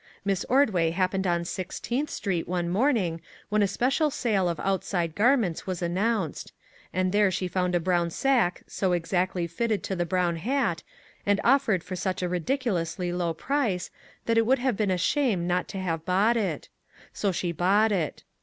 [0.25, 5.67] Miss Ordway happened on Sixteenth street one morning when a special sale of outside garments
[5.67, 6.51] was an nounced,
[6.91, 9.95] and there she found a brown sack so H7 MAG AND MARGARET exactly fitted to
[9.95, 10.81] the brown hat,
[11.23, 13.91] and offered for such a ridiculously low price,
[14.25, 16.69] that it would have been a shame not to have bought it;
[17.13, 18.23] so she bought it.